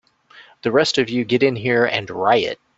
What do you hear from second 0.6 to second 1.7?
The rest of you get in